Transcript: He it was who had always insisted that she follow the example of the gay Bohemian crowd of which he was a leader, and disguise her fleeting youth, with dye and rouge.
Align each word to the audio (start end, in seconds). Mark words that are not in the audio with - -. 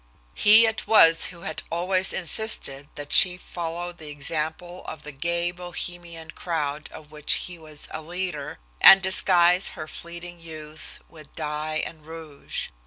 He 0.33 0.65
it 0.65 0.87
was 0.87 1.25
who 1.25 1.41
had 1.41 1.61
always 1.71 2.11
insisted 2.11 2.89
that 2.95 3.13
she 3.13 3.37
follow 3.37 3.91
the 3.91 4.09
example 4.09 4.83
of 4.87 5.03
the 5.03 5.11
gay 5.11 5.51
Bohemian 5.51 6.31
crowd 6.31 6.89
of 6.91 7.11
which 7.11 7.33
he 7.33 7.59
was 7.59 7.87
a 7.91 8.01
leader, 8.01 8.57
and 8.83 9.03
disguise 9.03 9.69
her 9.77 9.87
fleeting 9.87 10.39
youth, 10.39 11.01
with 11.07 11.35
dye 11.35 11.83
and 11.85 12.03
rouge. 12.03 12.69